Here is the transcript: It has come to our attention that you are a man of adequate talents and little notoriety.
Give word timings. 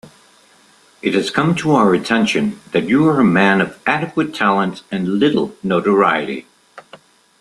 It 1.03 1.13
has 1.13 1.29
come 1.29 1.53
to 1.57 1.73
our 1.73 1.93
attention 1.93 2.59
that 2.71 2.89
you 2.89 3.07
are 3.07 3.19
a 3.19 3.23
man 3.23 3.61
of 3.61 3.79
adequate 3.85 4.33
talents 4.33 4.81
and 4.91 5.19
little 5.19 5.53
notoriety. 5.61 6.47